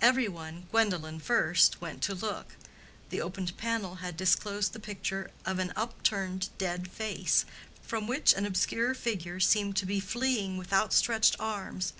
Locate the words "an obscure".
8.32-8.94